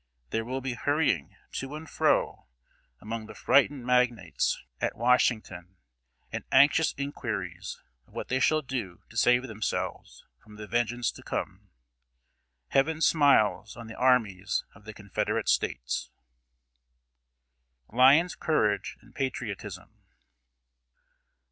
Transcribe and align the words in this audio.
there 0.31 0.43
will 0.43 0.61
be 0.61 0.73
hurrying 0.73 1.35
to 1.51 1.75
and 1.75 1.87
fro 1.87 2.47
among 3.01 3.27
the 3.27 3.35
frightened 3.35 3.85
magnates 3.85 4.57
at 4.79 4.95
Washington, 4.97 5.77
and 6.31 6.43
anxious 6.51 6.95
inquiries 6.97 7.79
of 8.07 8.13
what 8.15 8.27
they 8.27 8.39
shall 8.39 8.63
do 8.63 9.03
to 9.11 9.15
save 9.15 9.43
themselves 9.45 10.25
from 10.39 10.55
the 10.55 10.65
vengeance 10.65 11.11
to 11.11 11.21
come. 11.21 11.69
Heaven 12.69 12.99
smiles 12.99 13.75
on 13.77 13.85
the 13.85 13.95
armies 13.95 14.65
of 14.73 14.85
the 14.85 14.93
Confederate 14.95 15.47
States." 15.47 16.09
[Sidenote: 17.85 17.99
LYON'S 17.99 18.35
COURAGE 18.37 18.97
AND 19.03 19.13
PATRIOTISM. 19.13 19.99